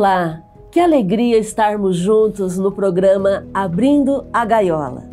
[0.00, 5.04] Olá, que alegria estarmos juntos no programa Abrindo a Gaiola.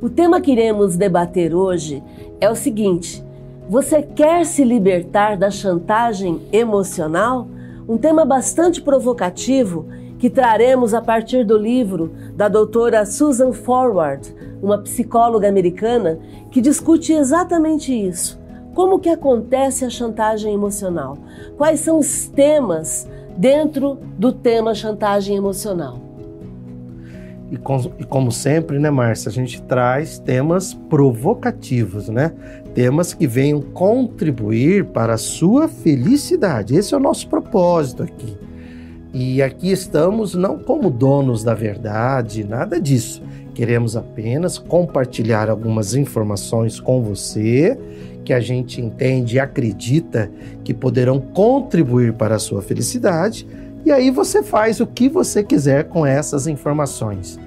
[0.00, 2.02] O tema que iremos debater hoje
[2.40, 3.24] é o seguinte:
[3.68, 7.46] você quer se libertar da chantagem emocional?
[7.88, 9.86] Um tema bastante provocativo
[10.18, 16.18] que traremos a partir do livro da doutora Susan Forward, uma psicóloga americana
[16.50, 18.42] que discute exatamente isso.
[18.74, 21.16] Como que acontece a chantagem emocional?
[21.56, 26.00] Quais são os temas dentro do tema chantagem emocional?
[27.52, 32.32] E, com, e como sempre, né, Márcia, a gente traz temas provocativos, né?
[32.74, 36.74] Temas que venham contribuir para a sua felicidade.
[36.74, 38.38] Esse é o nosso propósito aqui.
[39.12, 43.22] E aqui estamos não como donos da verdade, nada disso.
[43.54, 47.78] Queremos apenas compartilhar algumas informações com você
[48.24, 50.30] que a gente entende e acredita
[50.64, 53.46] que poderão contribuir para a sua felicidade,
[53.84, 57.38] e aí você faz o que você quiser com essas informações.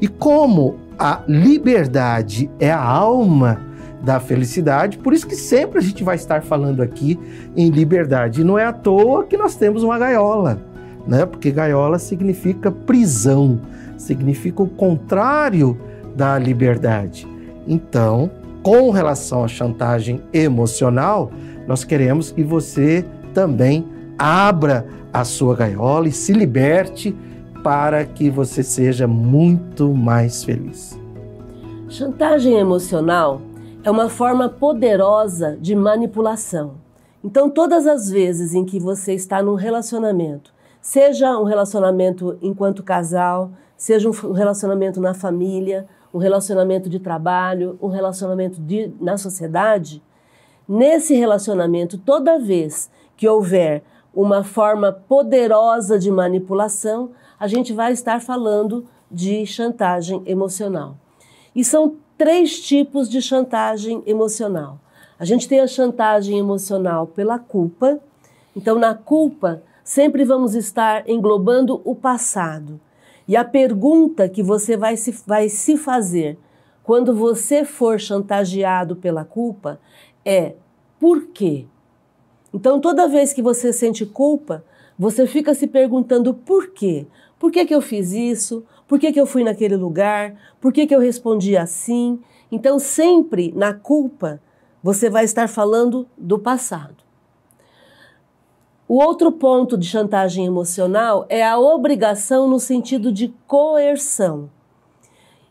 [0.00, 3.60] E como a liberdade é a alma
[4.02, 7.18] da felicidade, por isso que sempre a gente vai estar falando aqui
[7.56, 8.40] em liberdade.
[8.40, 10.60] E não é à toa que nós temos uma gaiola,
[11.06, 11.24] né?
[11.24, 13.60] Porque gaiola significa prisão,
[13.96, 15.78] significa o contrário
[16.16, 17.28] da liberdade.
[17.66, 18.30] Então,
[18.62, 21.30] com relação à chantagem emocional,
[21.66, 23.04] nós queremos que você
[23.34, 23.86] também
[24.18, 27.14] abra a sua gaiola e se liberte
[27.62, 30.98] para que você seja muito mais feliz.
[31.88, 33.40] Chantagem emocional
[33.84, 36.74] é uma forma poderosa de manipulação.
[37.22, 43.52] Então, todas as vezes em que você está num relacionamento, seja um relacionamento enquanto casal,
[43.76, 50.02] seja um relacionamento na família, um relacionamento de trabalho, um relacionamento de, na sociedade,
[50.68, 53.82] nesse relacionamento, toda vez que houver
[54.14, 60.96] uma forma poderosa de manipulação, a gente vai estar falando de chantagem emocional.
[61.54, 64.78] E são três tipos de chantagem emocional.
[65.18, 68.00] A gente tem a chantagem emocional pela culpa.
[68.56, 72.80] Então, na culpa, sempre vamos estar englobando o passado.
[73.26, 76.38] E a pergunta que você vai se, vai se fazer
[76.82, 79.80] quando você for chantageado pela culpa
[80.24, 80.54] é:
[80.98, 81.66] por quê?
[82.52, 84.64] Então, toda vez que você sente culpa,
[84.98, 87.06] você fica se perguntando por quê?
[87.38, 88.64] Por que, que eu fiz isso?
[88.86, 90.36] Por que, que eu fui naquele lugar?
[90.60, 92.20] Por que, que eu respondi assim?
[92.50, 94.40] Então, sempre na culpa,
[94.82, 97.01] você vai estar falando do passado.
[98.92, 104.50] O outro ponto de chantagem emocional é a obrigação no sentido de coerção.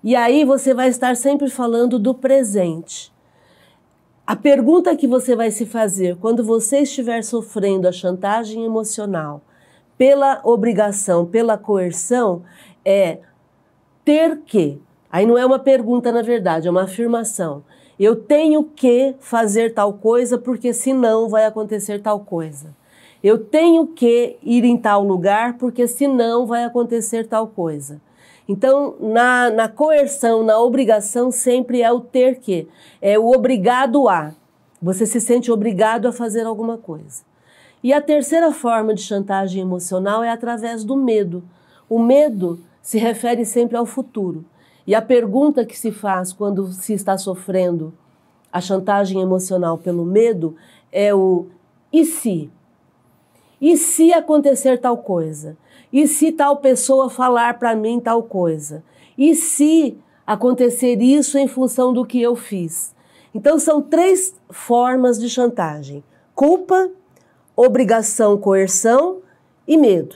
[0.03, 3.11] E aí você vai estar sempre falando do presente.
[4.27, 9.41] A pergunta que você vai se fazer quando você estiver sofrendo a chantagem emocional
[9.97, 12.43] pela obrigação, pela coerção,
[12.85, 13.21] é
[14.05, 14.79] ter que.
[15.11, 17.63] Aí não é uma pergunta, na verdade, é uma afirmação.
[17.99, 22.79] Eu tenho que fazer tal coisa porque senão vai acontecer tal coisa.
[23.23, 28.01] Eu tenho que ir em tal lugar porque senão vai acontecer tal coisa.
[28.47, 32.67] Então, na, na coerção, na obrigação, sempre é o ter que,
[33.01, 34.33] é o obrigado a.
[34.81, 37.23] Você se sente obrigado a fazer alguma coisa.
[37.83, 41.43] E a terceira forma de chantagem emocional é através do medo.
[41.87, 44.43] O medo se refere sempre ao futuro.
[44.85, 47.93] E a pergunta que se faz quando se está sofrendo
[48.51, 50.55] a chantagem emocional pelo medo
[50.91, 51.47] é o
[51.93, 52.49] e se?
[53.61, 55.55] E se acontecer tal coisa?
[55.93, 58.83] E se tal pessoa falar para mim tal coisa?
[59.15, 62.95] E se acontecer isso em função do que eu fiz?
[63.35, 66.89] Então são três formas de chantagem: culpa,
[67.55, 69.19] obrigação, coerção
[69.67, 70.15] e medo.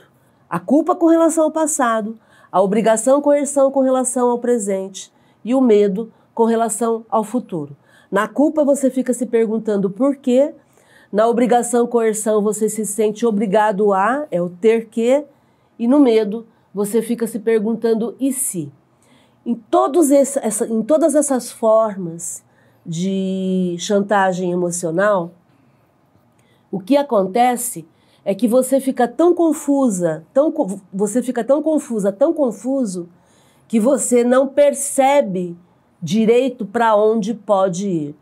[0.50, 2.18] A culpa com relação ao passado,
[2.50, 5.12] a obrigação, coerção com relação ao presente
[5.44, 7.76] e o medo com relação ao futuro.
[8.10, 10.52] Na culpa você fica se perguntando por quê
[11.12, 15.24] na obrigação coerção você se sente obrigado a, é o ter que,
[15.78, 18.70] e no medo você fica se perguntando e se.
[19.44, 22.44] Em, todos esse, essa, em todas essas formas
[22.84, 25.30] de chantagem emocional,
[26.70, 27.86] o que acontece
[28.24, 30.52] é que você fica tão confusa, tão,
[30.92, 33.08] você fica tão confusa, tão confuso,
[33.68, 35.56] que você não percebe
[36.02, 38.14] direito para onde pode ir.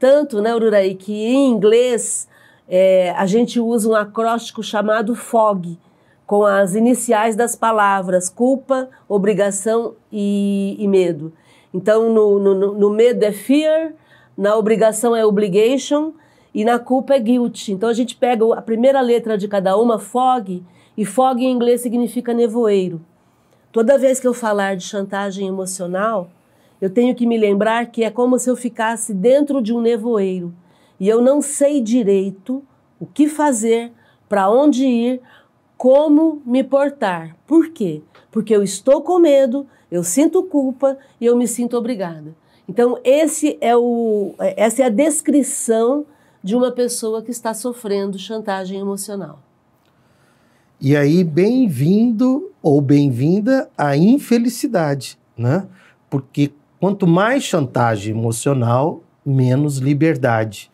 [0.00, 2.26] Tanto, né, Ururaí, que em inglês
[2.66, 5.78] é, a gente usa um acróstico chamado FOG,
[6.26, 11.34] com as iniciais das palavras culpa, obrigação e, e medo.
[11.74, 13.92] Então, no, no, no, medo é fear,
[14.38, 16.12] na obrigação é obligation
[16.54, 17.68] e na culpa é guilt.
[17.68, 20.62] Então, a gente pega a primeira letra de cada uma, FOG,
[20.96, 23.02] E fog em inglês significa nevoeiro.
[23.70, 26.30] Toda vez que eu falar de chantagem emocional,
[26.80, 30.54] eu tenho que me lembrar que é como se eu ficasse dentro de um nevoeiro
[30.98, 32.62] e eu não sei direito
[32.98, 33.90] o que fazer,
[34.28, 35.20] para onde ir,
[35.76, 37.34] como me portar.
[37.46, 38.02] Por quê?
[38.30, 42.36] Porque eu estou com medo, eu sinto culpa e eu me sinto obrigada.
[42.68, 46.04] Então, esse é o, essa é a descrição
[46.44, 49.40] de uma pessoa que está sofrendo chantagem emocional.
[50.80, 55.66] E aí, bem-vindo ou bem-vinda à infelicidade, né?
[56.08, 60.70] Porque quanto mais chantagem emocional, menos liberdade.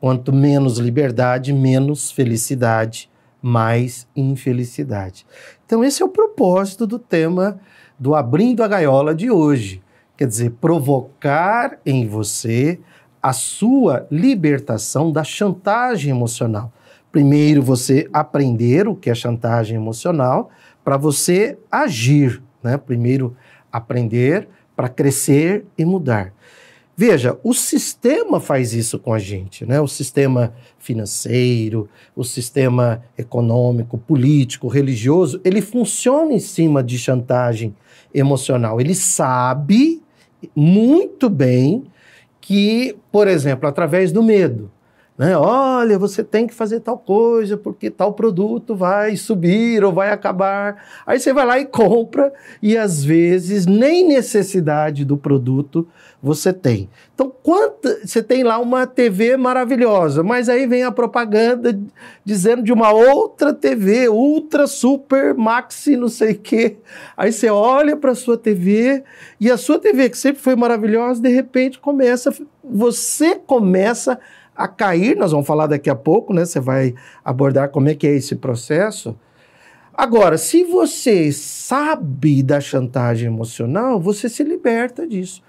[0.00, 3.08] Quanto menos liberdade, menos felicidade,
[3.40, 5.24] mais infelicidade.
[5.64, 7.60] Então, esse é o propósito do tema
[7.96, 9.80] do Abrindo a Gaiola de hoje.
[10.16, 12.80] Quer dizer, provocar em você
[13.22, 16.72] a sua libertação da chantagem emocional
[17.12, 20.50] primeiro você aprender o que é chantagem emocional
[20.82, 22.78] para você agir, né?
[22.78, 23.36] Primeiro
[23.70, 26.32] aprender para crescer e mudar.
[26.94, 29.80] Veja, o sistema faz isso com a gente, né?
[29.80, 37.74] O sistema financeiro, o sistema econômico, político, religioso, ele funciona em cima de chantagem
[38.12, 38.80] emocional.
[38.80, 40.02] Ele sabe
[40.54, 41.84] muito bem
[42.40, 44.70] que, por exemplo, através do medo,
[45.22, 45.36] né?
[45.36, 50.82] Olha, você tem que fazer tal coisa porque tal produto vai subir ou vai acabar.
[51.06, 55.86] Aí você vai lá e compra e às vezes nem necessidade do produto
[56.20, 56.90] você tem.
[57.14, 57.32] Então,
[58.04, 61.78] você tem lá uma TV maravilhosa, mas aí vem a propaganda
[62.24, 66.78] dizendo de uma outra TV, ultra, super, maxi, não sei o quê.
[67.16, 69.04] Aí você olha para a sua TV
[69.40, 74.18] e a sua TV, que sempre foi maravilhosa, de repente começa, você começa
[74.56, 76.44] a cair, nós vamos falar daqui a pouco, né?
[76.44, 76.94] Você vai
[77.24, 79.16] abordar como é que é esse processo.
[79.94, 85.42] Agora, se você sabe da chantagem emocional, você se liberta disso.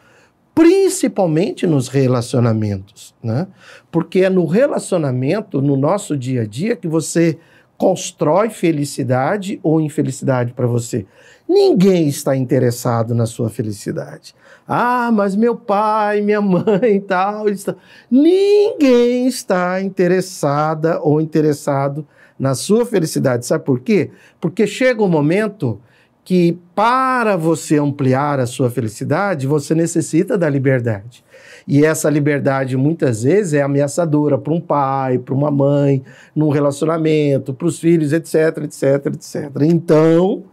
[0.53, 3.47] Principalmente nos relacionamentos, né?
[3.91, 7.39] Porque é no relacionamento, no nosso dia a dia, que você
[7.77, 11.05] constrói felicidade ou infelicidade para você.
[11.47, 14.33] Ninguém está interessado na sua felicidade.
[14.67, 17.49] Ah, mas meu pai, minha mãe e tal.
[17.49, 17.75] Está...
[18.09, 22.07] Ninguém está interessada ou interessado
[22.39, 23.45] na sua felicidade.
[23.45, 24.11] Sabe por quê?
[24.39, 25.79] Porque chega um momento
[26.23, 31.23] que, para você ampliar a sua felicidade, você necessita da liberdade.
[31.67, 36.03] E essa liberdade muitas vezes é ameaçadora para um pai, para uma mãe,
[36.35, 39.51] num relacionamento, para os filhos, etc, etc, etc.
[39.63, 40.43] Então,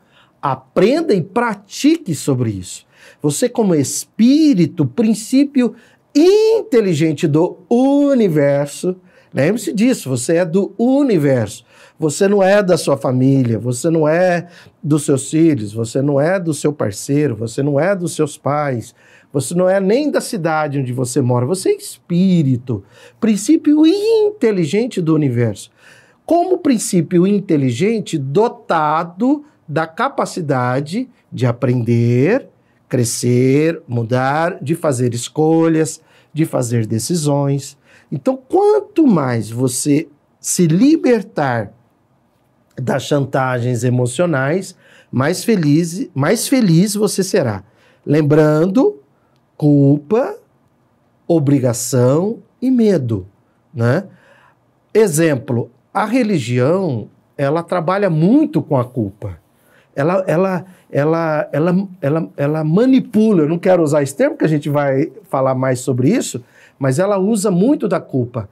[0.40, 2.86] aprenda e pratique sobre isso.
[3.22, 5.74] Você, como espírito, princípio
[6.14, 8.96] inteligente do universo,
[9.32, 11.64] lembre-se disso, você é do universo.
[12.00, 14.48] Você não é da sua família, você não é
[14.82, 18.94] dos seus filhos, você não é do seu parceiro, você não é dos seus pais,
[19.32, 22.82] você não é nem da cidade onde você mora, você é espírito,
[23.20, 25.70] princípio inteligente do universo.
[26.24, 32.48] Como princípio inteligente dotado da capacidade de aprender,
[32.88, 36.00] crescer, mudar, de fazer escolhas,
[36.32, 37.78] de fazer decisões.
[38.10, 40.08] Então, quanto mais você
[40.40, 41.72] se libertar
[42.80, 44.74] das chantagens emocionais,
[45.10, 47.62] mais feliz, mais feliz você será.
[48.04, 49.00] Lembrando,
[49.56, 50.36] culpa,
[51.26, 53.26] obrigação e medo,
[53.74, 54.04] né?
[54.92, 59.38] Exemplo, a religião, ela trabalha muito com a culpa.
[59.94, 64.48] Ela, ela, ela, ela, ela, ela manipula, eu não quero usar esse termo, que a
[64.48, 66.42] gente vai falar mais sobre isso,
[66.78, 68.48] mas ela usa muito da culpa.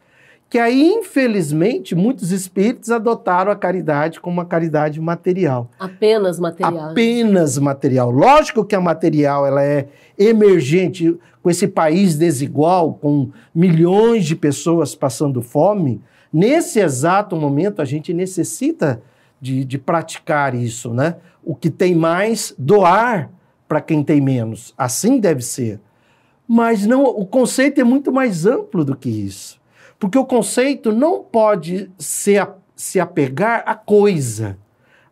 [0.49, 5.69] que aí, infelizmente, muitos espíritos adotaram a caridade como uma caridade material.
[5.79, 6.89] Apenas material.
[6.89, 8.09] Apenas material.
[8.09, 14.95] Lógico que a material ela é emergente com esse país desigual, com milhões de pessoas
[14.95, 16.01] passando fome.
[16.33, 19.03] Nesse exato momento, a gente necessita
[19.39, 21.17] de, de praticar isso, né?
[21.49, 23.31] O que tem mais, doar
[23.67, 24.71] para quem tem menos.
[24.77, 25.81] Assim deve ser.
[26.47, 29.59] Mas não, o conceito é muito mais amplo do que isso.
[29.97, 32.35] Porque o conceito não pode se,
[32.75, 34.59] se apegar à coisa,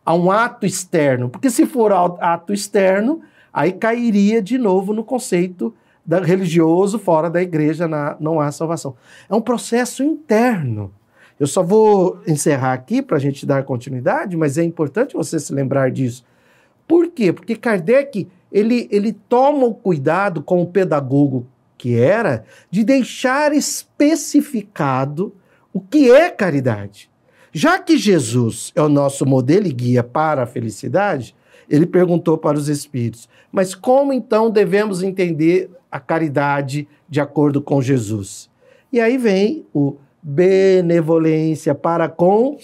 [0.06, 1.28] a um ato externo.
[1.28, 3.20] Porque se for ato externo,
[3.52, 5.74] aí cairia de novo no conceito
[6.06, 8.94] da, religioso fora da igreja, na, não há salvação.
[9.28, 10.94] É um processo interno.
[11.38, 15.52] Eu só vou encerrar aqui para a gente dar continuidade, mas é importante você se
[15.52, 16.24] lembrar disso.
[16.86, 17.32] Por quê?
[17.32, 25.32] Porque Kardec ele, ele toma o cuidado com o pedagogo que era de deixar especificado
[25.72, 27.08] o que é caridade.
[27.52, 31.36] Já que Jesus é o nosso modelo e guia para a felicidade,
[31.68, 37.80] ele perguntou para os espíritos: mas como então devemos entender a caridade de acordo com
[37.80, 38.50] Jesus?
[38.92, 42.58] E aí vem o benevolência para com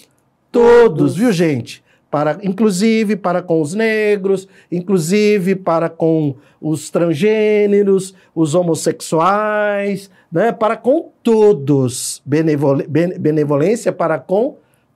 [0.51, 1.83] todos, viu, gente?
[2.15, 10.53] para, inclusive para com os negros, inclusive para com os transgêneros, os homossexuais, né?
[10.53, 12.21] para com todos.
[12.25, 14.55] Benevol, benevolência para com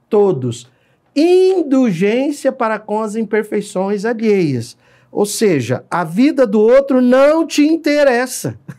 [0.10, 0.72] todos.
[1.14, 4.78] Indulgência para com as imperfeições alheias.
[5.12, 8.58] Ou seja, a vida do outro não te interessa.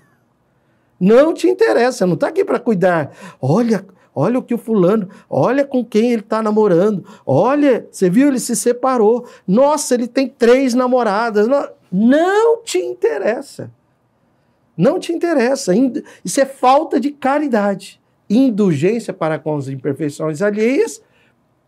[1.01, 3.11] Não te interessa, não está aqui para cuidar.
[3.41, 7.07] Olha, Olha o que o fulano, olha com quem ele está namorando.
[7.25, 9.27] Olha, você viu, ele se separou.
[9.47, 11.47] Nossa, ele tem três namoradas.
[11.47, 13.71] Não, não te interessa.
[14.77, 15.73] Não te interessa.
[16.25, 18.01] Isso é falta de caridade.
[18.29, 21.01] Indulgência para com as imperfeições alheias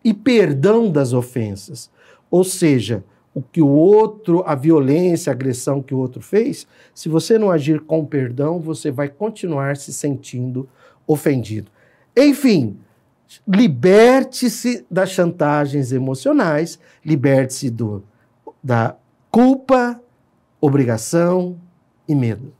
[0.05, 1.91] e perdão das ofensas.
[2.31, 7.09] Ou seja, o que o outro, a violência, a agressão que o outro fez, se
[7.09, 10.69] você não agir com perdão, você vai continuar se sentindo
[11.07, 11.71] ofendido.
[12.17, 12.79] Enfim,
[13.49, 18.03] liberte-se das chantagens emocionais, liberte-se do,
[18.62, 18.97] da
[19.31, 20.01] culpa,
[20.61, 21.57] obrigação
[22.07, 22.53] e medo.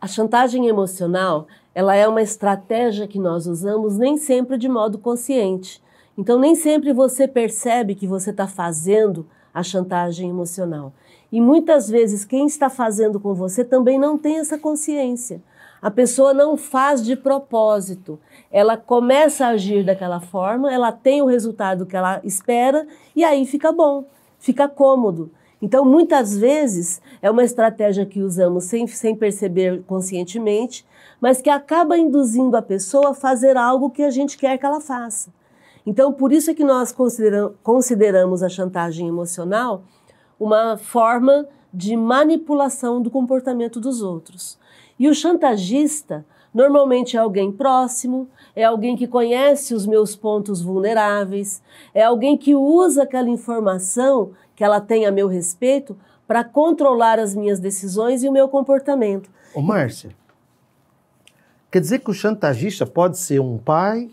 [0.00, 5.82] A chantagem emocional, ela é uma estratégia que nós usamos nem sempre de modo consciente.
[6.16, 10.92] Então, nem sempre você percebe que você está fazendo a chantagem emocional.
[11.32, 15.42] E muitas vezes quem está fazendo com você também não tem essa consciência.
[15.80, 18.18] A pessoa não faz de propósito.
[18.52, 23.46] Ela começa a agir daquela forma, ela tem o resultado que ela espera e aí
[23.46, 24.04] fica bom,
[24.38, 25.30] fica cômodo.
[25.62, 30.84] Então, muitas vezes, é uma estratégia que usamos sem, sem perceber conscientemente,
[31.18, 34.82] mas que acaba induzindo a pessoa a fazer algo que a gente quer que ela
[34.82, 35.30] faça.
[35.86, 36.92] Então, por isso é que nós
[37.62, 39.84] consideramos a chantagem emocional
[40.38, 44.58] uma forma de manipulação do comportamento dos outros.
[44.98, 51.62] E o chantagista normalmente é alguém próximo, é alguém que conhece os meus pontos vulneráveis,
[51.92, 57.34] é alguém que usa aquela informação que ela tem a meu respeito para controlar as
[57.34, 59.30] minhas decisões e o meu comportamento.
[59.54, 60.10] Ô, Márcia,
[61.70, 64.10] quer dizer que o chantagista pode ser um pai,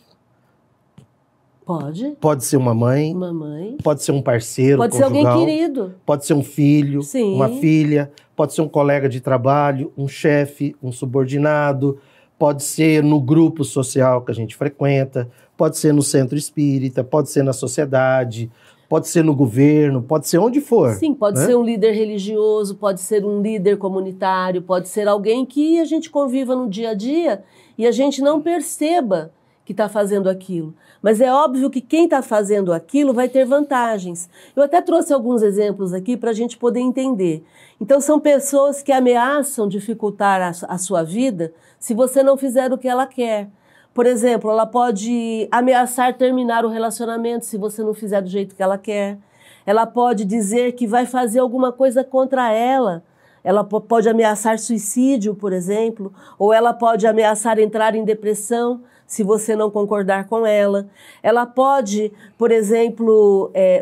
[1.66, 2.16] Pode.
[2.20, 3.14] Pode ser uma mãe.
[3.14, 3.78] Uma mãe.
[3.84, 4.78] Pode ser um parceiro.
[4.78, 5.96] Pode conjugal, ser alguém querido.
[6.06, 7.36] Pode ser um filho, Sim.
[7.36, 8.12] uma filha.
[8.36, 12.00] Pode ser um colega de trabalho, um chefe, um subordinado.
[12.38, 15.30] Pode ser no grupo social que a gente frequenta.
[15.56, 17.04] Pode ser no centro espírita.
[17.04, 18.52] Pode ser na sociedade.
[18.90, 20.02] Pode ser no governo.
[20.02, 20.94] Pode ser onde for.
[20.96, 21.46] Sim, pode né?
[21.46, 22.76] ser um líder religioso.
[22.76, 24.62] Pode ser um líder comunitário.
[24.62, 27.44] Pode ser alguém que a gente conviva no dia a dia
[27.78, 29.32] e a gente não perceba
[29.66, 30.74] que está fazendo aquilo.
[31.02, 34.30] Mas é óbvio que quem está fazendo aquilo vai ter vantagens.
[34.56, 37.44] Eu até trouxe alguns exemplos aqui para a gente poder entender.
[37.80, 42.78] Então, são pessoas que ameaçam dificultar a, a sua vida se você não fizer o
[42.78, 43.50] que ela quer.
[43.94, 48.64] Por exemplo, ela pode ameaçar terminar o relacionamento se você não fizer do jeito que
[48.64, 49.18] ela quer.
[49.66, 53.04] Ela pode dizer que vai fazer alguma coisa contra ela.
[53.44, 59.56] Ela pode ameaçar suicídio, por exemplo, ou ela pode ameaçar entrar em depressão se você
[59.56, 60.88] não concordar com ela.
[61.22, 63.82] Ela pode, por exemplo, é,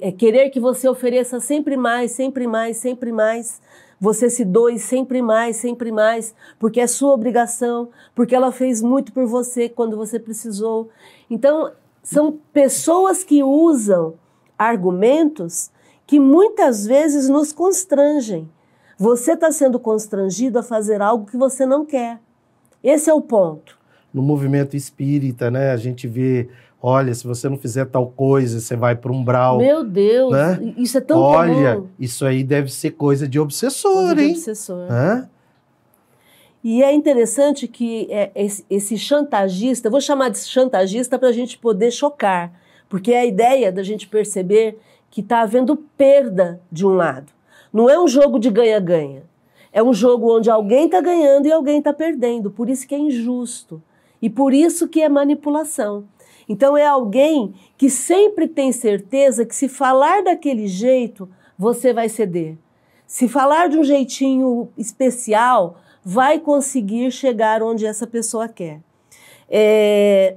[0.00, 3.60] é, querer que você ofereça sempre mais, sempre mais, sempre mais.
[4.00, 9.12] Você se doe sempre mais, sempre mais, porque é sua obrigação, porque ela fez muito
[9.12, 10.90] por você quando você precisou.
[11.30, 11.72] Então,
[12.02, 14.14] são pessoas que usam
[14.58, 15.70] argumentos
[16.06, 18.48] que muitas vezes nos constrangem.
[18.98, 22.20] Você está sendo constrangido a fazer algo que você não quer.
[22.82, 23.76] Esse é o ponto.
[24.16, 26.48] No movimento espírita, né, a gente vê,
[26.82, 29.58] olha, se você não fizer tal coisa, você vai para um umbral.
[29.58, 30.72] Meu Deus, né?
[30.78, 31.88] isso é tão Olha, comum.
[32.00, 34.28] isso aí deve ser coisa de obsessor, coisa hein?
[34.28, 34.90] De obsessor.
[34.90, 35.28] Hã?
[36.64, 38.30] E é interessante que é,
[38.70, 42.58] esse chantagista, eu vou chamar de chantagista para a gente poder chocar,
[42.88, 44.78] porque é a ideia da gente perceber
[45.10, 47.30] que está havendo perda de um lado.
[47.70, 49.24] Não é um jogo de ganha-ganha.
[49.70, 52.50] É um jogo onde alguém está ganhando e alguém está perdendo.
[52.50, 53.82] Por isso que é injusto.
[54.20, 56.04] E por isso que é manipulação.
[56.48, 62.56] Então é alguém que sempre tem certeza que se falar daquele jeito, você vai ceder.
[63.06, 68.80] Se falar de um jeitinho especial, vai conseguir chegar onde essa pessoa quer.
[69.48, 70.36] É,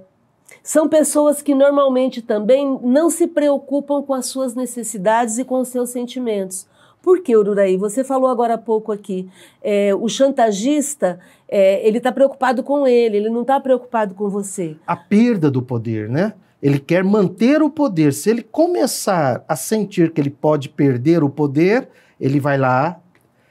[0.63, 5.69] são pessoas que normalmente também não se preocupam com as suas necessidades e com os
[5.69, 6.67] seus sentimentos.
[7.01, 7.77] Por que, Ururaí?
[7.77, 9.29] Você falou agora há pouco aqui,
[9.61, 14.75] é, o chantagista, é, ele está preocupado com ele, ele não está preocupado com você.
[14.85, 16.33] A perda do poder, né?
[16.61, 18.11] Ele quer manter o poder.
[18.11, 21.87] Se ele começar a sentir que ele pode perder o poder,
[22.19, 22.99] ele vai lá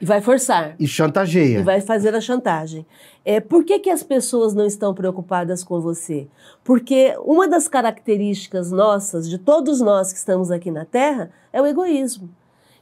[0.01, 0.77] e vai forçar.
[0.79, 1.59] E chantageia.
[1.59, 2.87] E vai fazer a chantagem.
[3.25, 6.29] É, por que, que as pessoas não estão preocupadas com você?
[6.63, 11.67] Porque uma das características nossas, de todos nós que estamos aqui na Terra, é o
[11.67, 12.31] egoísmo.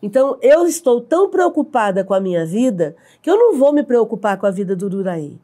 [0.02, 4.38] Então, eu estou tão preocupada com a minha vida que eu não vou me preocupar
[4.38, 5.38] com a vida do Duraí.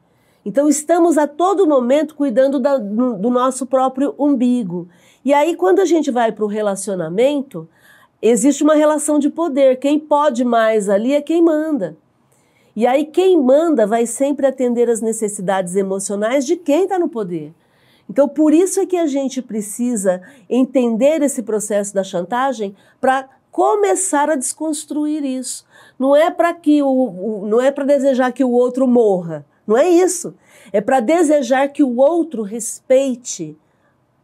[0.44, 4.88] Então, estamos a todo momento cuidando da, do, nosso próprio umbigo.
[5.24, 7.68] E aí, quando a gente vai para o relacionamento,
[8.20, 9.78] existe uma relação de poder.
[9.78, 11.96] Quem pode mais ali é quem manda.
[12.74, 17.54] E aí, quem manda vai sempre atender as necessidades emocionais de quem está no poder.
[18.10, 24.30] Então, por isso é que a gente precisa entender esse processo da chantagem para começar
[24.30, 25.64] a desconstruir isso.
[25.98, 29.46] Não é para que o, o não é para desejar que o outro morra.
[29.64, 30.34] Não é isso.
[30.72, 33.56] É para desejar que o outro respeite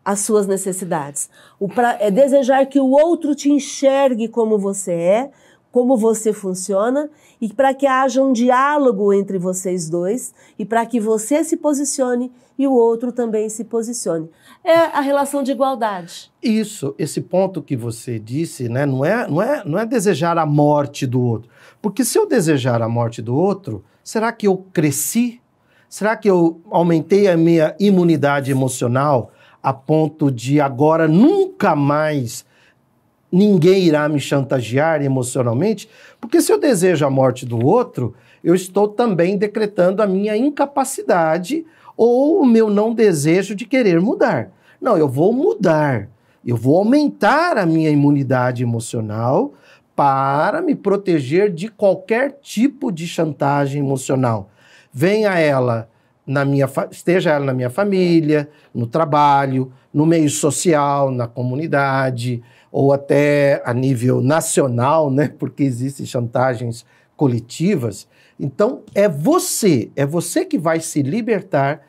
[0.04, 1.28] as suas necessidades.
[1.74, 5.30] Pra, é desejar que o outro te enxergue como você é,
[5.78, 7.08] como você funciona
[7.40, 12.32] e para que haja um diálogo entre vocês dois e para que você se posicione
[12.58, 14.28] e o outro também se posicione.
[14.64, 16.32] É a relação de igualdade.
[16.42, 20.44] Isso, esse ponto que você disse, né, não é, não é, não é desejar a
[20.44, 21.48] morte do outro.
[21.80, 25.40] Porque se eu desejar a morte do outro, será que eu cresci?
[25.88, 29.30] Será que eu aumentei a minha imunidade emocional?
[29.60, 32.46] a ponto de agora nunca mais
[33.30, 35.88] ninguém irá me chantagear emocionalmente,
[36.20, 41.64] porque se eu desejo a morte do outro, eu estou também decretando a minha incapacidade
[41.96, 44.50] ou o meu não desejo de querer mudar.
[44.80, 46.08] Não, eu vou mudar.
[46.46, 49.52] Eu vou aumentar a minha imunidade emocional
[49.94, 54.48] para me proteger de qualquer tipo de chantagem emocional.
[54.92, 55.88] Venha ela
[56.28, 62.92] na minha esteja ela na minha família, no trabalho, no meio social, na comunidade, ou
[62.92, 65.32] até a nível nacional, né?
[65.38, 66.84] Porque existem chantagens
[67.16, 68.06] coletivas.
[68.38, 71.82] Então, é você, é você que vai se libertar,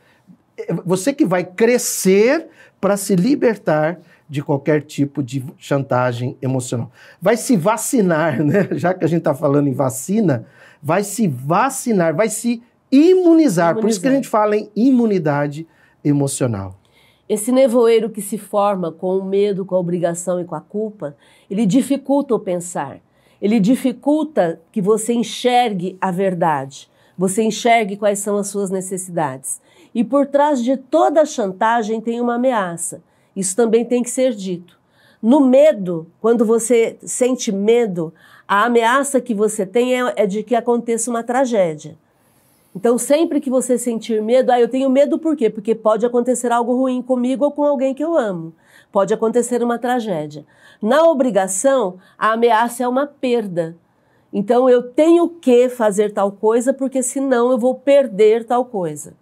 [0.57, 2.47] é você que vai crescer
[2.81, 6.91] para se libertar de qualquer tipo de chantagem emocional.
[7.21, 8.67] Vai se vacinar, né?
[8.77, 10.45] Já que a gente está falando em vacina,
[10.81, 12.61] vai se vacinar, vai se
[12.91, 13.75] imunizar.
[13.75, 15.67] Por isso que a gente fala em imunidade
[16.03, 16.78] emocional.
[17.29, 21.15] Esse nevoeiro que se forma com o medo, com a obrigação e com a culpa,
[21.47, 22.99] ele dificulta o pensar.
[23.39, 29.61] Ele dificulta que você enxergue a verdade, você enxergue quais são as suas necessidades.
[29.93, 33.03] E por trás de toda chantagem tem uma ameaça.
[33.35, 34.79] Isso também tem que ser dito.
[35.21, 38.11] No medo, quando você sente medo,
[38.47, 41.95] a ameaça que você tem é, é de que aconteça uma tragédia.
[42.75, 45.49] Então, sempre que você sentir medo, ah, eu tenho medo por quê?
[45.49, 48.53] Porque pode acontecer algo ruim comigo ou com alguém que eu amo.
[48.91, 50.45] Pode acontecer uma tragédia.
[50.81, 53.75] Na obrigação, a ameaça é uma perda.
[54.31, 59.15] Então, eu tenho que fazer tal coisa porque senão eu vou perder tal coisa.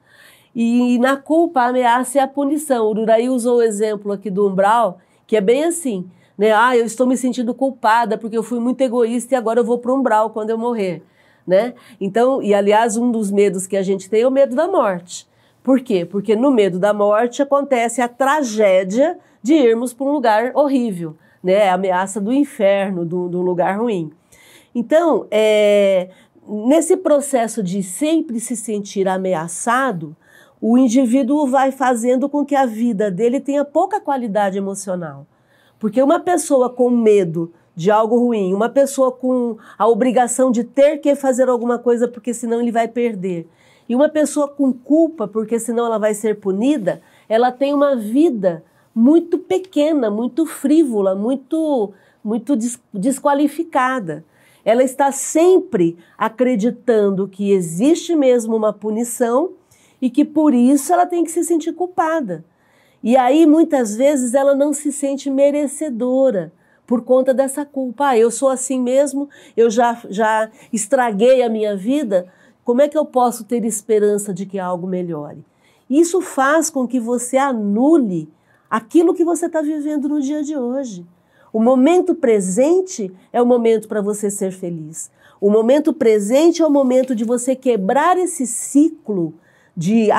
[0.53, 2.87] E na culpa, a ameaça é a punição.
[2.87, 6.05] O Uraí usou o exemplo aqui do umbral, que é bem assim.
[6.37, 6.51] Né?
[6.51, 9.77] Ah, eu estou me sentindo culpada porque eu fui muito egoísta e agora eu vou
[9.77, 11.01] para o umbral quando eu morrer
[11.47, 11.73] né?
[11.99, 15.25] Então, e aliás, um dos medos que a gente tem é o medo da morte.
[15.63, 16.05] Por quê?
[16.05, 21.69] Porque no medo da morte acontece a tragédia de irmos para um lugar horrível, né?
[21.69, 24.11] A ameaça do inferno, do, do lugar ruim.
[24.75, 26.09] Então, é,
[26.47, 30.15] nesse processo de sempre se sentir ameaçado,
[30.61, 35.25] o indivíduo vai fazendo com que a vida dele tenha pouca qualidade emocional.
[35.79, 40.97] Porque uma pessoa com medo de algo ruim, uma pessoa com a obrigação de ter
[40.97, 43.47] que fazer alguma coisa porque senão ele vai perder,
[43.87, 48.63] e uma pessoa com culpa porque senão ela vai ser punida, ela tem uma vida
[48.95, 52.57] muito pequena, muito frívola, muito muito
[52.91, 54.25] desqualificada.
[54.65, 59.51] Ela está sempre acreditando que existe mesmo uma punição
[60.01, 62.43] e que por isso ela tem que se sentir culpada.
[63.01, 66.51] E aí muitas vezes ela não se sente merecedora
[66.87, 68.07] por conta dessa culpa.
[68.07, 72.25] Ah, eu sou assim mesmo, eu já, já estraguei a minha vida,
[72.63, 75.45] como é que eu posso ter esperança de que algo melhore?
[75.89, 78.29] Isso faz com que você anule
[78.69, 81.05] aquilo que você está vivendo no dia de hoje.
[81.51, 85.09] O momento presente é o momento para você ser feliz.
[85.39, 89.33] O momento presente é o momento de você quebrar esse ciclo
[89.75, 90.09] de,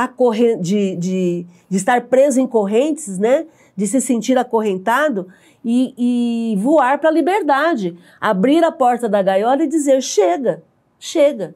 [0.61, 3.47] de, de, de estar preso em correntes, né?
[3.79, 5.29] De se sentir acorrentado
[5.65, 7.97] e, e voar para a liberdade.
[8.21, 10.65] Abrir a porta da gaiola e dizer: chega,
[10.99, 11.55] chega.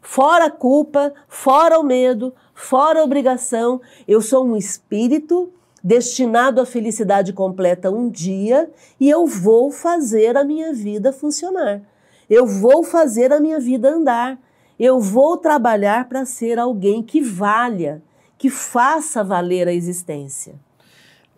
[0.00, 3.80] Fora a culpa, fora o medo, fora a obrigação.
[4.06, 10.44] Eu sou um espírito destinado à felicidade completa um dia e eu vou fazer a
[10.44, 11.82] minha vida funcionar.
[12.30, 14.38] Eu vou fazer a minha vida andar.
[14.78, 18.00] Eu vou trabalhar para ser alguém que valha,
[18.38, 20.54] que faça valer a existência.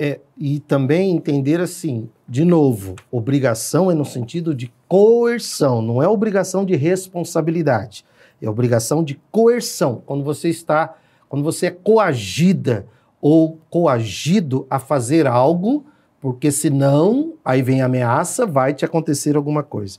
[0.03, 6.09] É, e também entender assim, de novo, obrigação é no sentido de coerção, não é
[6.09, 8.03] obrigação de responsabilidade,
[8.41, 10.03] é obrigação de coerção.
[10.07, 10.97] Quando você está,
[11.29, 12.87] quando você é coagida
[13.21, 15.85] ou coagido a fazer algo,
[16.19, 19.99] porque senão, aí vem a ameaça, vai te acontecer alguma coisa.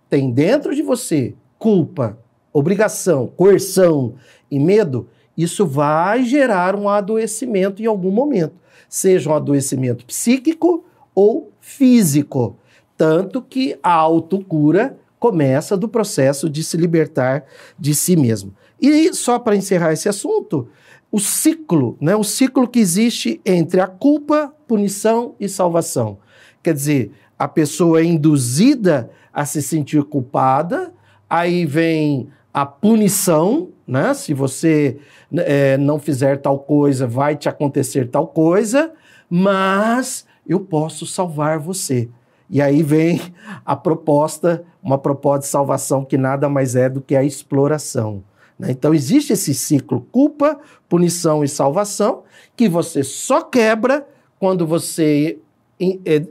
[0.09, 2.17] tem dentro de você culpa,
[2.53, 4.15] obrigação, coerção
[4.49, 5.07] e medo,
[5.37, 8.55] isso vai gerar um adoecimento em algum momento,
[8.89, 10.83] seja um adoecimento psíquico
[11.15, 12.57] ou físico.
[13.01, 18.53] Tanto que a autocura começa do processo de se libertar de si mesmo.
[18.79, 20.69] E só para encerrar esse assunto,
[21.11, 26.19] o ciclo, né, o ciclo que existe entre a culpa, punição e salvação.
[26.61, 30.93] Quer dizer, a pessoa é induzida a se sentir culpada,
[31.27, 34.13] aí vem a punição, né?
[34.13, 34.99] Se você
[35.37, 38.91] é, não fizer tal coisa, vai te acontecer tal coisa,
[39.27, 42.07] mas eu posso salvar você.
[42.51, 43.21] E aí vem
[43.65, 48.21] a proposta, uma proposta de salvação que nada mais é do que a exploração.
[48.59, 48.71] Né?
[48.71, 50.59] Então existe esse ciclo culpa,
[50.89, 52.23] punição e salvação
[52.57, 54.05] que você só quebra
[54.37, 55.39] quando você
[55.79, 56.21] é,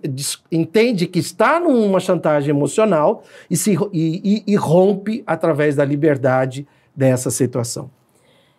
[0.53, 6.69] entende que está numa chantagem emocional e, se, e, e, e rompe através da liberdade
[6.95, 7.91] dessa situação.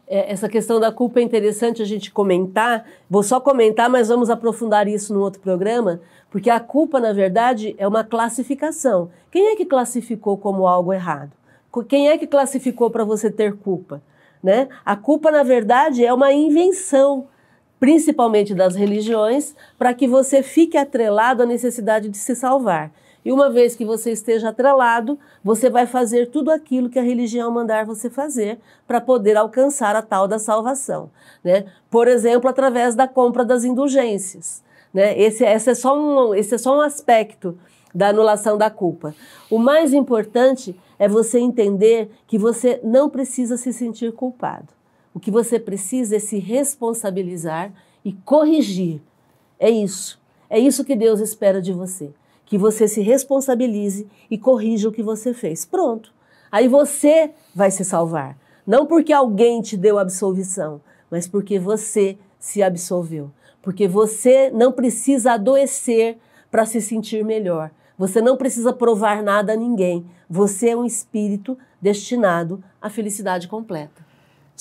[0.08, 2.86] É, essa questão da culpa é interessante a gente comentar.
[3.10, 7.76] Vou só comentar, mas vamos aprofundar isso no outro programa, porque a culpa, na verdade,
[7.78, 9.12] é uma classificação.
[9.30, 11.34] Quem é que classificou como algo errado?
[11.88, 14.02] Quem é que classificou para você ter culpa?
[14.41, 14.67] Né?
[14.84, 17.28] A culpa, na verdade, é uma invenção
[17.82, 22.91] principalmente das religiões, para que você fique atrelado à necessidade de se salvar.
[23.26, 27.50] E uma vez que você esteja atrelado, você vai fazer tudo aquilo que a religião
[27.50, 31.10] mandar você fazer para poder alcançar a tal da salvação.
[31.44, 31.65] Né?
[31.89, 34.63] Por exemplo, através da compra das indulgências.
[34.93, 35.19] Né?
[35.19, 37.58] Esse, esse, é só um, esse é só um aspecto
[37.93, 39.13] da anulação da culpa.
[39.49, 44.73] O mais importante é você entender que você não precisa se sentir culpado.
[45.13, 47.73] O que você precisa é se responsabilizar
[48.04, 49.01] e corrigir.
[49.60, 50.19] É isso.
[50.49, 52.12] É isso que Deus espera de você.
[52.45, 55.65] Que você se responsabilize e corrija o que você fez.
[55.65, 56.13] Pronto.
[56.51, 58.38] Aí você vai se salvar.
[58.65, 63.32] Não porque alguém te deu absolvição, mas porque você se absolveu.
[63.62, 66.17] Porque você não precisa adoecer
[66.50, 67.71] para se sentir melhor.
[67.97, 70.06] Você não precisa provar nada a ninguém.
[70.30, 74.12] Você é um espírito destinado à felicidade completa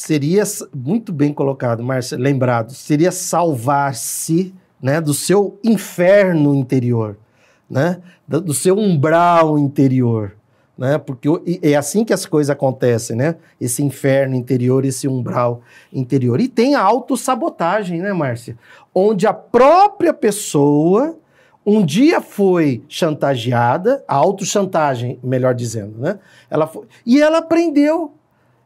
[0.01, 0.43] seria
[0.75, 7.19] muito bem colocado, Márcia, lembrado, seria salvar-se, né, do seu inferno interior,
[7.69, 10.35] né, do seu umbral interior,
[10.81, 10.97] né?
[10.97, 11.29] Porque
[11.63, 13.37] é assim que as coisas acontecem, né?
[13.61, 15.61] Esse inferno interior, esse umbral
[15.93, 16.41] interior.
[16.41, 18.57] E tem a autossabotagem, né, Márcia?
[18.95, 21.19] Onde a própria pessoa
[21.67, 26.19] um dia foi chantageada, a autochantagem, melhor dizendo, né?
[26.49, 28.15] Ela foi, e ela aprendeu.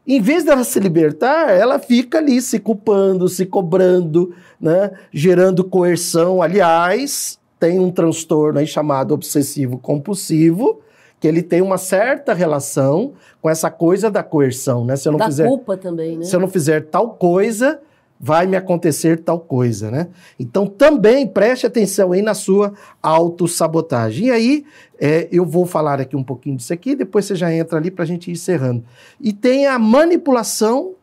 [0.07, 4.91] Em vez dela se libertar, ela fica ali se culpando, se cobrando, né?
[5.11, 6.41] gerando coerção.
[6.41, 10.79] Aliás, tem um transtorno aí chamado obsessivo compulsivo,
[11.19, 14.95] que ele tem uma certa relação com essa coisa da coerção, né?
[14.95, 16.25] Se eu não da fizer, culpa também, né?
[16.25, 17.79] Se eu não fizer tal coisa,
[18.19, 20.07] vai me acontecer tal coisa, né?
[20.39, 24.27] Então também preste atenção aí na sua autossabotagem.
[24.27, 24.65] E aí
[24.99, 28.03] é, eu vou falar aqui um pouquinho disso aqui, depois você já entra ali para
[28.03, 28.83] a gente ir encerrando.
[29.19, 30.93] E tem a manipulação,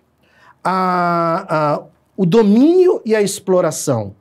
[0.63, 1.83] a, a,
[2.17, 4.15] o domínio e a exploração.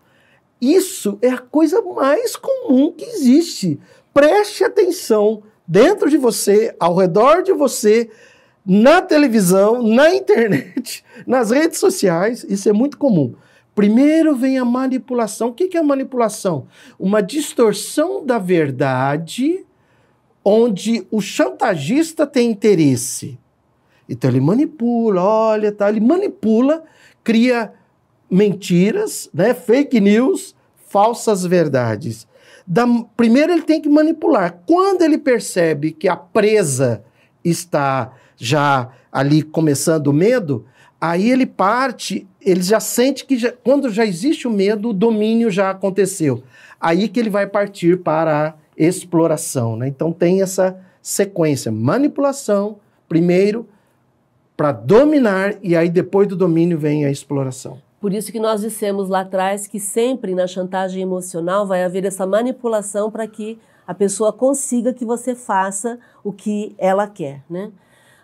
[0.60, 3.80] Isso é a coisa mais comum que existe.
[4.14, 8.10] Preste atenção dentro de você, ao redor de você,
[8.66, 13.36] na televisão, na internet, nas redes sociais, isso é muito comum.
[13.74, 15.48] Primeiro vem a manipulação.
[15.48, 16.68] O que é a manipulação?
[17.00, 19.66] Uma distorção da verdade
[20.44, 23.40] onde o chantagista tem interesse.
[24.10, 26.84] Então ele manipula, olha, tá, ele manipula,
[27.24, 27.72] cria
[28.30, 30.54] mentiras, né, fake news,
[30.90, 32.28] falsas verdades
[32.72, 34.62] da, primeiro ele tem que manipular.
[34.66, 37.04] Quando ele percebe que a presa
[37.44, 40.66] está já ali começando o medo,
[41.00, 45.52] aí ele parte, ele já sente que já, quando já existe o medo, o domínio
[45.52, 46.44] já aconteceu.
[46.80, 49.76] Aí que ele vai partir para a exploração.
[49.76, 49.90] Né?
[49.90, 52.78] Então tem essa sequência: manipulação,
[53.10, 53.68] primeiro,
[54.56, 57.82] para dominar, e aí depois do domínio vem a exploração.
[58.02, 62.26] Por isso que nós dissemos lá atrás que sempre na chantagem emocional vai haver essa
[62.26, 67.72] manipulação para que a pessoa consiga que você faça o que ela quer, né?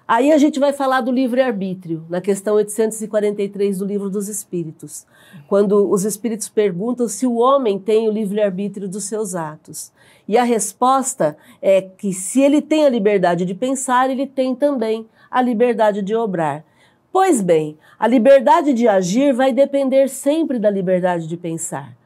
[0.07, 5.05] Aí a gente vai falar do livre-arbítrio, na questão 843 do Livro dos Espíritos,
[5.49, 9.91] quando os espíritos perguntam se o homem tem o livre-arbítrio dos seus atos.
[10.25, 15.05] E a resposta é que se ele tem a liberdade de pensar, ele tem também
[15.29, 16.63] a liberdade de obrar.
[17.19, 21.97] Pois bem, a liberdade de agir vai depender sempre da liberdade de pensar.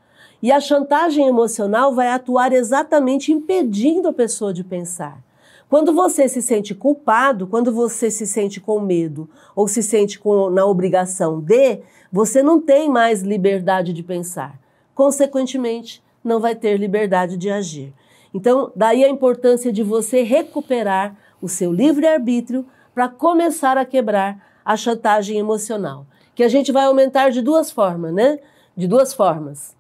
[0.42, 5.22] E a chantagem emocional vai atuar exatamente impedindo a pessoa de pensar.
[5.70, 10.50] Quando você se sente culpado, quando você se sente com medo ou se sente com,
[10.50, 14.58] na obrigação de, você não tem mais liberdade de pensar.
[14.96, 17.94] Consequentemente, não vai ter liberdade de agir.
[18.34, 24.76] Então, daí a importância de você recuperar o seu livre-arbítrio para começar a quebrar a
[24.78, 28.40] chantagem emocional, que a gente vai aumentar de duas formas, né?
[28.76, 29.76] De duas formas,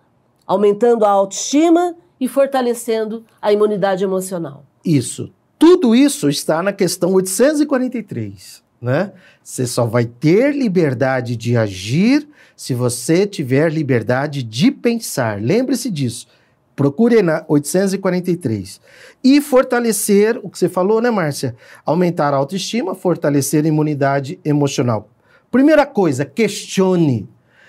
[0.46, 4.66] aumentando a autoestima e fortalecendo a imunidade emocional.
[4.86, 5.32] Isso.
[5.58, 9.14] Tudo isso está na questão 843, né?
[9.44, 15.42] Você só vai ter liberdade de agir se você tiver liberdade de pensar.
[15.42, 16.28] Lembre-se disso.
[16.76, 18.82] Procure na 843.
[19.24, 21.56] E fortalecer o que você falou, né, Márcia?
[21.86, 25.10] Aumentar a autoestima, fortalecer a imunidade emocional.
[25.52, 27.28] Primeira coisa, questione.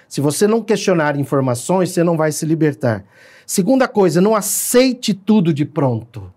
[0.08, 3.04] Se você não questionar informações, você não vai se libertar.
[3.46, 6.32] Segunda coisa, não aceite tudo de pronto.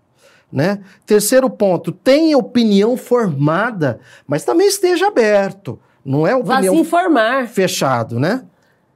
[0.50, 0.80] Né?
[1.04, 5.78] Terceiro ponto, tenha opinião formada, mas também esteja aberto.
[6.04, 7.48] Não é opinião Vá se informar.
[7.48, 8.44] fechado, né?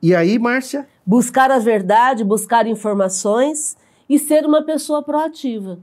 [0.00, 0.86] E aí, Márcia?
[1.06, 3.76] Buscar a verdade, buscar informações
[4.08, 5.78] e ser uma pessoa proativa.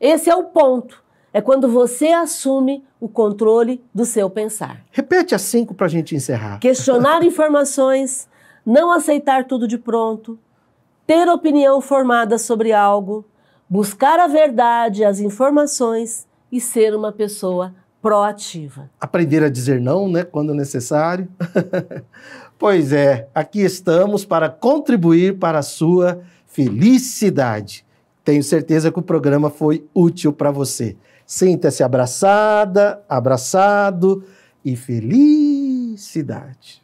[0.00, 1.02] Esse é o ponto.
[1.32, 4.82] É quando você assume o controle do seu pensar.
[4.90, 6.58] Repete as cinco para a gente encerrar.
[6.58, 8.26] Questionar informações,
[8.64, 10.38] não aceitar tudo de pronto,
[11.06, 13.24] ter opinião formada sobre algo,
[13.68, 17.74] buscar a verdade, as informações e ser uma pessoa
[18.06, 18.88] proativa.
[19.00, 21.26] Aprender a dizer não, né, quando necessário.
[22.58, 27.84] Pois é, aqui estamos para contribuir para a sua felicidade.
[28.24, 30.96] Tenho certeza que o programa foi útil para você.
[31.26, 34.24] Sinta-se abraçada, abraçado
[34.64, 36.82] e felicidade.